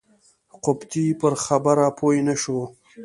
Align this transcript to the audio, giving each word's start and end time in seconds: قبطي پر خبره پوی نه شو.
قبطي 0.63 1.05
پر 1.19 1.33
خبره 1.45 1.87
پوی 1.97 2.17
نه 2.27 2.35
شو. 2.41 2.59